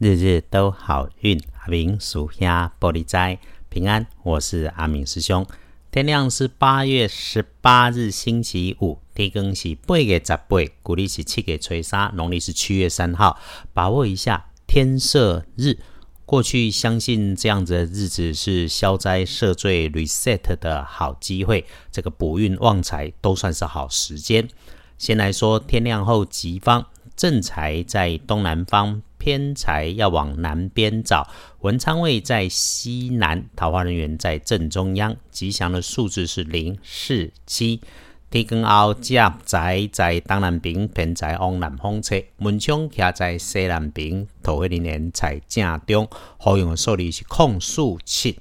[0.00, 1.38] 日日都好运。
[1.58, 5.46] 阿明属下玻璃斋平安，我是阿明师兄。
[5.90, 13.38] 天亮是八月十八日星期五，天更是八月十八，古历是七月初三，农历是七月三号。
[13.74, 15.76] 把握一下天赦日。
[16.24, 24.48] 过去相信这样子的日子是消灾赦罪、reset 的好机会，这个补运旺财都算是好时间。
[24.96, 26.86] 先来说天亮后吉方，
[27.20, 31.28] 正财在东南方，偏财要往南边找。
[31.60, 35.14] 文昌位在西南，桃花人员在正中央。
[35.30, 37.82] 吉祥的数字是零、四、七。
[38.30, 42.16] 天光后，甲宅在东南边，偏财往南方侧。
[42.38, 46.08] 门窗徛在西南边，桃花人员在正中。
[46.38, 48.38] 好用的数字是空数七。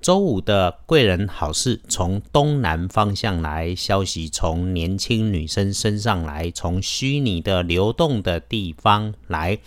[0.00, 9.58] 周五的贵人好事从东南方向来，消息从年轻女生身上来，从虚拟的流动的地方来。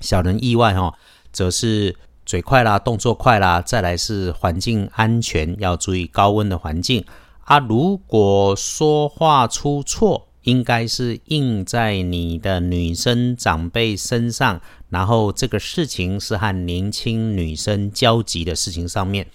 [0.00, 0.94] 小人意外哈，
[1.32, 3.60] 则是嘴快啦，动作快啦。
[3.60, 7.04] 再来是环境安全，要注意高温的环境。
[7.44, 19.26] 啊，如果说话出错，应该是印在你的女生长辈身上，然后这个事情是和年轻女生交集的事情上面，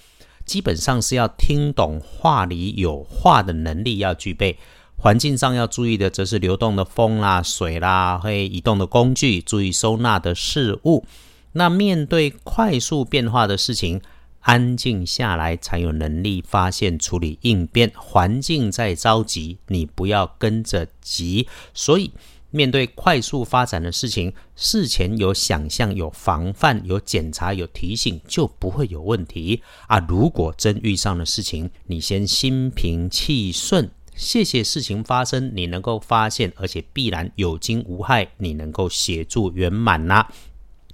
[0.49, 4.57] 基本上是要听懂话里有话的能力要具备。
[4.97, 11.05] 环境上要注意的，则是流动的风啦、水啦，会移动的工具，注意收纳的事物。
[11.51, 14.01] 那面对快速变化的事情。
[14.41, 17.91] 安静下来，才有能力发现、处理、应变。
[17.95, 21.45] 环境在着急，你不要跟着急。
[21.73, 22.11] 所以，
[22.51, 29.99] 面对快速发展的事情，事前有想象、有防范、有检查、有提醒，就不会有问题啊。
[30.07, 40.31] 如果真遇上了事情，你先心平气顺，谢谢事情发生，你能够发现，而且必然有惊无害，你能够协助圆满啦。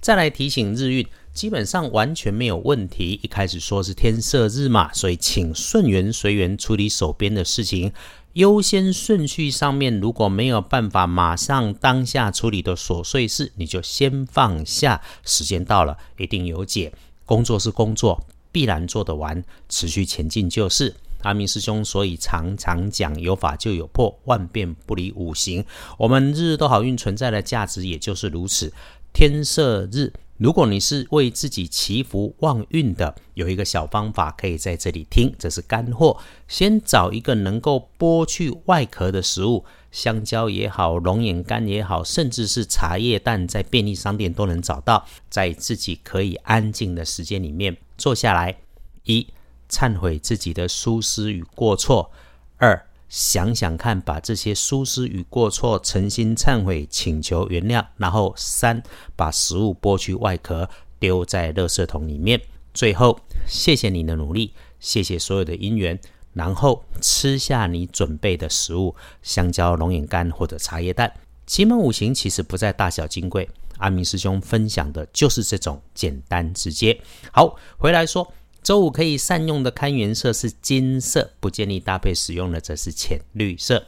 [0.00, 1.06] 再来提醒日运。
[1.32, 3.20] 基本上完全没有问题。
[3.22, 7.92] 一开始说是天赦日嘛，所以请顺缘随缘处理手边的事情。
[8.36, 15.00] 优先顺序上面如果没有办法马上当下处理的琐碎事，你就先放下。
[15.24, 16.92] 时间到了，一定有解。
[17.24, 19.42] 工作是工作，必然做得完。
[19.70, 20.94] 持续前进就是。
[21.22, 25.64] 阿明师兄所以常常讲有法就有破，万变不离五行。
[25.96, 28.70] 我们日日都好运存在的价值也就是如此。
[29.14, 30.12] 天赦日。
[30.38, 36.18] 如果你是为自己祈福旺运的，有一个小方法可以在这里听，这是干货。
[36.46, 45.06] 先找一个能够剥去外壳的食物，香蕉也好，龙眼干也好，甚至是茶叶蛋，在便利商店都能找到。
[45.30, 48.58] 在自己可以安静的时间里面坐下来，
[49.04, 49.26] 一
[49.70, 52.10] 忏悔自己的疏失与过错，
[52.58, 52.85] 二。
[53.08, 57.84] 想想看，把这些疏失与过错诚心忏悔，请求原谅。
[57.96, 58.82] 然后三，
[59.14, 60.68] 把食物剥去外壳，
[60.98, 62.40] 丢在垃圾桶里面。
[62.74, 65.98] 最后，谢谢你的努力，谢谢所有的因缘。
[66.32, 71.12] 然后吃下你准备的食物：香蕉、龙眼干或者茶叶蛋。
[71.46, 77.00] 奇门五行其实不在大小金贵，阿明师兄分享的就是这种简单直接。
[77.32, 78.30] 好，回来说。
[78.66, 83.86] 周五可以善用的堪元色是金色，不建议搭配使用的则是浅绿色。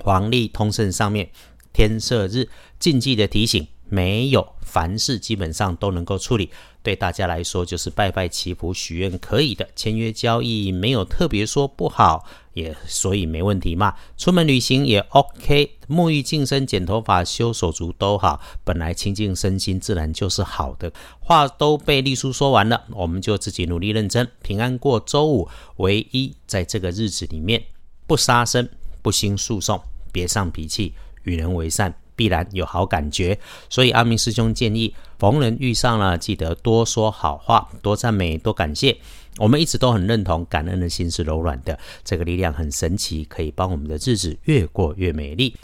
[0.00, 1.30] 黄历通胜上面
[1.72, 6.50] 天色日禁忌的提醒没有，凡事基本上都能够处理。
[6.82, 12.24] 对大家来说，就是拜拜祈福许愿可以的，签约交易没有特别说不好。
[12.54, 20.92] 也所以没问题嘛，出门旅行也 OK，沐浴净身、剪头发、修手足都好，本来清净身心自然就是好的。
[21.20, 25.48] 话都被丽叔说完了，我们就自己努力认真，平安过周五。
[25.76, 27.62] 唯一在这个日子里面，
[28.06, 28.68] 不杀生，
[29.02, 33.38] 不兴诉讼，别上脾气，与人为善，必然有好感觉。
[33.70, 38.98] 所以阿明师兄建议，逢人遇上了，记得多说好话，多赞美，多感谢。
[39.38, 45.54] 我们一直都很认同，感恩的心是柔软的，这个力量很神奇，可以帮我们的日子越过越美丽。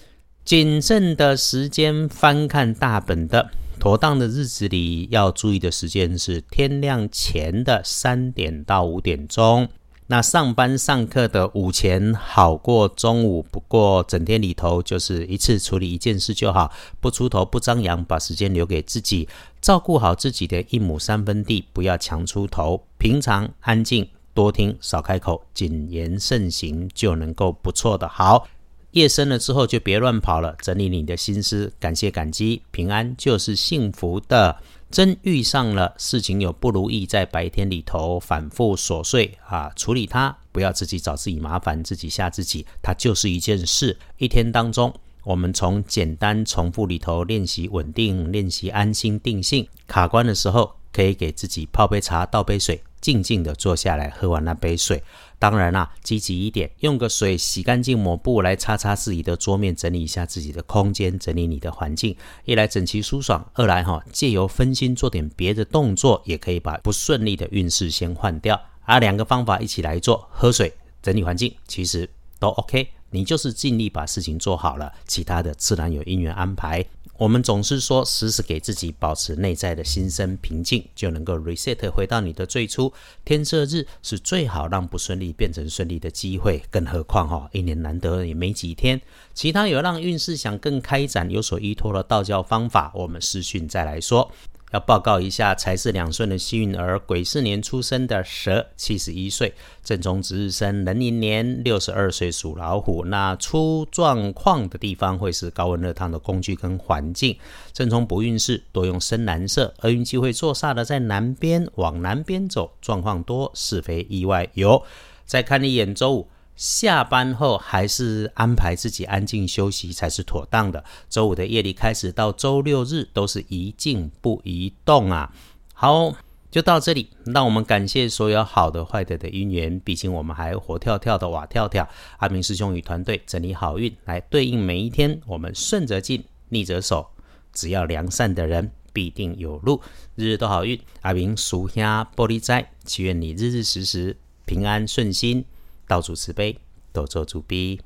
[0.44, 3.50] 谨慎的时间翻看大本的，
[3.81, 9.69] 妥当的日子里要注意的时间是天亮前的三点到五点钟。
[10.06, 16.71] 那上班上课的午前好过中午，不过整天里头就是一次处理一件事就好，
[17.01, 19.27] 不出头不张扬，把时间留给自己，
[19.62, 28.06] 照顾好自己的一亩三分地，不要强出头，平常安静，多听少开口，谨言慎行就能够不错的。
[28.06, 28.47] 好，
[28.91, 34.59] 夜深了之后就别乱跑了，整理你的心思，感谢感激，平安就是幸福的。
[34.90, 42.64] 真遇上了事情有不如意，在白天里头反复琐碎啊，处理它，不要自己找自己麻烦，自己吓自己。
[42.81, 44.94] 它就是一件事，一天当中
[45.25, 49.66] 我们从简单重复里头练习稳定，练习安心定性。
[49.86, 55.02] 卡关的时候，可以给自己泡杯茶，倒杯水，静静的坐下来，喝完那杯水。
[55.41, 62.17] 当然啦，积极一点，用个水洗干净抹布来擦擦自己的桌面，整理一下自己的空间，整理你的环境。
[62.44, 68.58] 一来整齐舒爽，二来哈借由分心做点别的动作，也可以把不顺利的运势先换掉。
[68.85, 72.08] 啊，两个方法一起来做，喝水、整理环境，其实
[72.38, 72.88] 都 OK。
[73.14, 76.84] 你就是尽力把事情做好了，其他的自然有因缘安排。
[77.16, 82.93] 我们总是说，时时给自己保持内在的心生平静，就能够 reset 回到你的最初。
[83.25, 89.00] 天色日是最好让不顺利变成顺利的机会，更何况哈，一年难得也没几天。
[89.32, 94.28] 其他有让运势想更开展、有所依托的道教方法，我们私讯再来说。
[94.75, 99.55] 要报告一下，财是两顺的幸运儿，癸巳年出生的蛇，七十一岁，
[99.85, 103.05] 正中值日生，壬寅年六十二岁属老虎。
[103.05, 107.38] 那出状况的地方会是高温热烫的工具跟环境。
[107.73, 114.82] 正冲不运势，多用深蓝色，而运气会坐煞的在南边，往南边走，状况多，是非意外有。
[115.25, 116.29] 再看一眼周五。
[116.56, 120.85] 下班后还是安排自己安静休息才是妥当的。
[121.11, 125.33] 周五的夜里开始到周六日都是一静不移动啊。
[125.73, 126.15] 好，
[126.51, 127.11] 就到这里。
[127.27, 129.81] 让我们感谢所有好的、坏的的因缘。
[129.81, 131.89] 毕竟我们还活跳跳的瓦跳跳。
[132.19, 135.21] 阿明师兄与团队整理好运，来对应每一天。
[135.27, 137.09] 我们顺着进，逆着守。
[137.53, 139.81] 只要良善的人，必定有路。
[140.15, 140.81] 日日都好运。
[141.01, 144.17] 阿明属下玻璃斋，祈愿你日日时时
[144.47, 145.45] 平安顺心。
[145.86, 146.58] 道主慈悲，
[146.92, 147.81] 多做主逼。